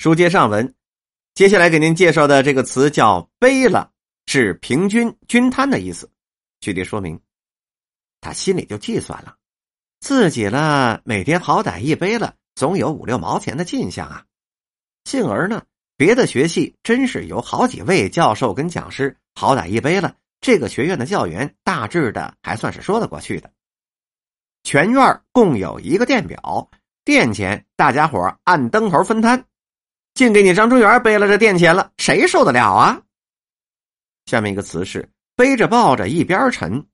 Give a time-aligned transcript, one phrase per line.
[0.00, 0.74] 书接上文，
[1.34, 3.92] 接下来给您介绍的这个词叫“背了”，
[4.24, 6.10] 是平均、均摊的意思。
[6.60, 7.20] 具体说明，
[8.18, 9.36] 他心里就计算了，
[10.00, 14.24] 自己呢每天好歹一背了，总有五六毛钱的进项啊。
[15.04, 15.64] 幸而呢，
[15.98, 23.52] 别的学系真是有好几位教授跟讲师，好歹一背了，这个学院的教员大致的还算是说得过去的。
[24.62, 26.70] 全院共有一个电表，
[27.04, 29.44] 电钱大家伙按灯头分摊。
[30.14, 33.00] 净给你张春元背了这垫钱了，谁受得了啊？
[34.26, 36.84] 下面一个词是背着抱着一边沉，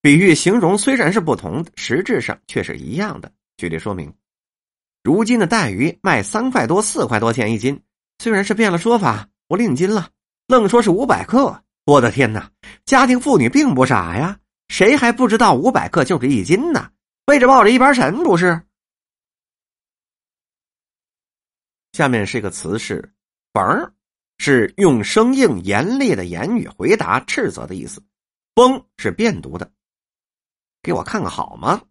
[0.00, 3.30] 比喻形容虽然是不同，实质上却是一样的。
[3.56, 4.14] 举例说明，
[5.02, 7.82] 如今的带鱼卖三块多、四块多钱一斤，
[8.20, 10.08] 虽然是变了说法，不令斤了，
[10.46, 11.62] 愣说是五百克。
[11.84, 12.50] 我的天哪，
[12.84, 16.90] 家庭妇女并不傻呀，谁还不知道五百克就是一斤呢？
[17.26, 18.62] 背着抱着一边沉，不是？
[21.98, 23.12] 下面是一个词是
[23.52, 23.92] “崩”，
[24.38, 28.00] 是用生硬严厉的言语回答斥责的意思。
[28.54, 29.68] 崩是变读的，
[30.80, 31.82] 给我看看好吗？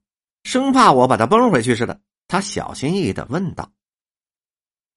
[0.46, 2.00] 生怕我把它崩回去似的。
[2.26, 3.70] 他小心翼翼的问道。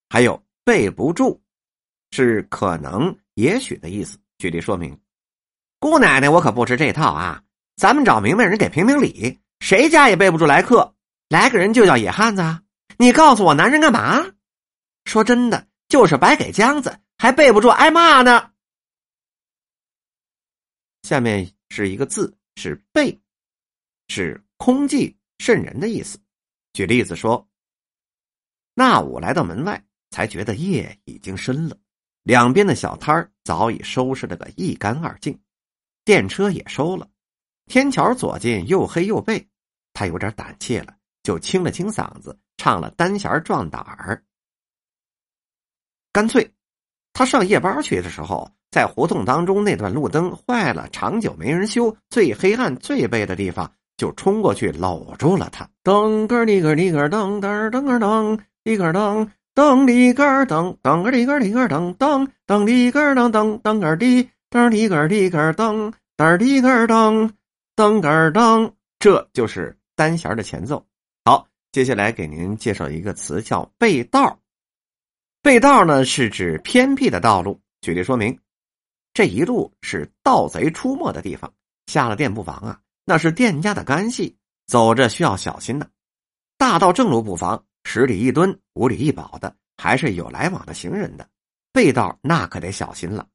[0.08, 1.41] 还有背不住，
[2.12, 4.16] 是可能、也许的意思。
[4.38, 4.97] 举例说明：
[5.81, 7.42] 姑奶奶，我可不吃这套啊！
[7.75, 10.94] 咱们找明白人给评评理，谁家也背不住来客，
[11.28, 12.62] 来个人就叫野汉子啊！
[12.97, 14.25] 你告诉我，男人干嘛？
[15.11, 18.53] 说真的，就是白给浆子，还背不住挨骂呢。
[21.03, 23.20] 下面是一个字，是“背”，
[24.06, 26.16] 是空寂渗人的意思。
[26.75, 27.48] 举例子说，
[28.75, 31.77] 那武来到门外，才觉得夜已经深了，
[32.22, 35.36] 两边的小摊早已收拾了个一干二净，
[36.05, 37.11] 电车也收了，
[37.66, 39.48] 天桥左近又黑又背，
[39.92, 44.25] 他有点胆怯了，就清了清嗓子，唱了单弦壮胆儿。
[46.12, 46.50] 干脆，
[47.12, 55.69] 他上夜班去的时候，在胡同当中那段路灯坏了，长久没人修，最黑暗、最背的地方，就冲过去搂住了他。
[55.84, 67.31] 噔个哩个哩个噔噔噔个噔哩个噔噔哩个噔噔个哩个哩个噔噔噔哩个噔噔噔个哩噔哩个哩个噔噔哩个噔
[67.77, 70.84] 噔个噔，这就是单弦的前奏。
[71.25, 74.37] 好，接下来给您介绍一个词，叫背道。
[75.43, 77.59] 背道呢，是指偏僻的道路。
[77.81, 78.39] 举例说明，
[79.15, 81.51] 这一路是盗贼出没的地方。
[81.87, 84.37] 下了店不妨啊，那是店家的干系，
[84.67, 85.91] 走着需要小心的。
[86.59, 91.27] 大道正路不妨，十里一蹲，五里一保的，还是有来往的行人的。
[91.72, 93.27] 背道那可得小心了。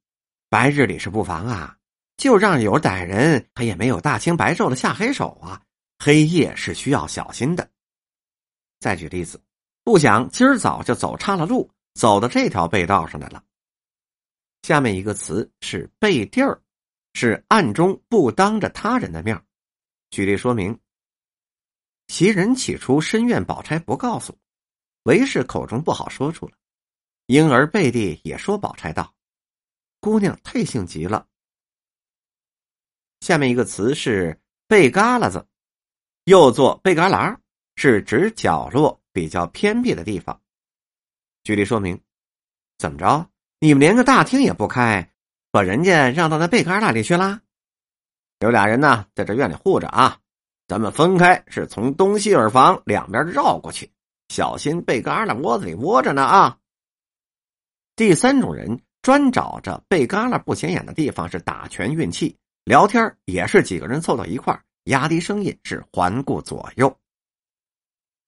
[0.47, 1.75] 白日里是不妨啊，
[2.17, 5.59] 就让有歹人，他也没有大清白昼的下黑手啊。
[5.97, 7.67] 黑夜是需要小心的。
[8.79, 9.41] 再举例子，
[9.83, 11.67] 不想今儿早就走岔了路。
[11.95, 13.43] 走到这条背道上来了。
[14.61, 16.61] 下面一个词是背地儿，
[17.13, 19.41] 是暗中不当着他人的面
[20.11, 20.79] 举例说明：
[22.07, 24.37] 袭人起初深怨宝钗不告诉，
[25.03, 26.53] 为是口中不好说出了，
[27.27, 29.13] 因而背地也说宝钗道
[29.99, 31.27] ：“姑娘退性极了。”
[33.21, 35.47] 下面一个词是背旮旯子，
[36.25, 37.37] 又作背旮旯，
[37.75, 40.41] 是指角落比较偏僻的地方。
[41.45, 42.01] 举例说明，
[42.79, 43.29] 怎么着？
[43.59, 45.11] 你们连个大厅也不开，
[45.51, 47.39] 把人家让到那背旮旯里去啦？
[48.39, 50.19] 有俩人呢，在这院里护着啊。
[50.67, 53.87] 咱们分开，是从东西耳房两边绕过去，
[54.29, 56.57] 小心背旮旯窝子里窝着呢啊。
[57.95, 66.97] 第三种人专找着背旮旯不显眼的地方是打拳运气，聊天也是几个人凑到一块压低声音是环顾左右。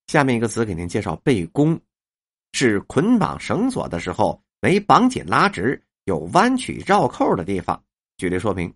[0.06, 1.82] 下面一个词给您介绍背弓。
[2.58, 7.84] 是捆绑绳索的时候没绑紧拉直，有弯曲绕扣的地方。
[8.18, 8.74] 举例说明：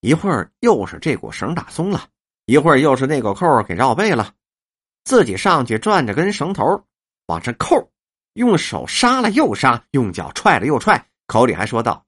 [0.00, 2.08] 一会儿又是这股绳打松了，
[2.46, 4.32] 一会儿又是那个扣给绕背了，
[5.04, 6.82] 自己上去转着根绳头
[7.26, 7.92] 往上扣，
[8.32, 12.06] 用手杀了又杀，用脚踹了又踹，口里还说道：“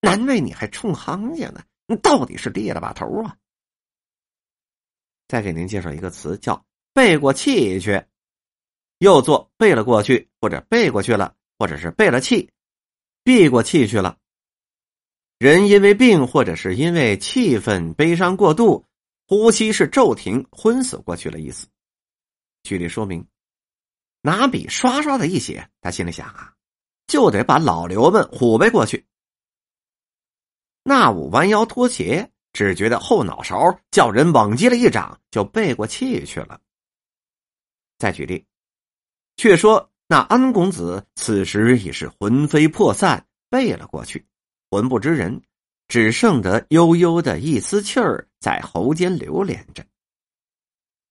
[0.00, 3.36] 难为你还冲行家呢，你到底是裂了把头啊！”
[5.28, 6.64] 再给您介绍一个词，叫
[6.94, 8.02] 背过气去。
[9.02, 12.48] 又做背了过去，或者背过去了，或者是背了气，
[13.24, 14.16] 避过气去了。
[15.40, 18.86] 人因为病，或者是因为气愤、悲伤过度，
[19.26, 21.66] 呼吸是骤停，昏死过去了意思。
[22.62, 23.26] 举例说明，
[24.20, 26.54] 拿笔刷刷的一写，他心里想啊，
[27.08, 29.04] 就得把老刘们虎背过去。
[30.84, 36.60] 那武弯腰脱鞋，只觉得后脑勺叫人猛击了一掌，就背过气去了。
[37.98, 38.46] 再举例。
[39.36, 44.26] 却说那安公子此时已是魂飞魄散，背了过去，
[44.70, 45.42] 魂不知人，
[45.88, 49.84] 只剩得悠悠的一丝气儿在喉间流连着。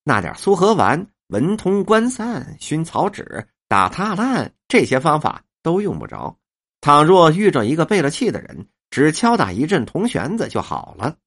[0.04, 6.38] 那点苏合丸、文通关散、熏草纸、打踏烂这些方法都用不着。
[6.80, 11.18] 倘若遇着一个背了气的人，只敲打一阵铜弦子就好了。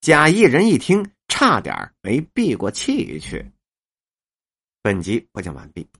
[0.00, 3.50] 贾一人一听，差点没闭过气去。
[4.82, 5.88] 本集播讲完毕。